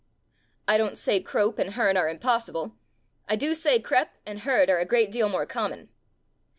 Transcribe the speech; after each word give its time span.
I 0.67 0.79
don't 0.79 0.97
say 0.97 1.21
crope 1.21 1.59
and 1.59 1.73
hearn 1.75 1.95
are 1.95 2.11
impos 2.11 2.49
sible. 2.51 2.75
I 3.29 3.35
do 3.35 3.53
say 3.53 3.79
crep' 3.79 4.17
and 4.25 4.39
heard 4.39 4.67
are 4.67 4.79
a 4.79 4.85
irreat 4.87 5.11
deal 5.11 5.29
more 5.29 5.45
common. 5.45 5.89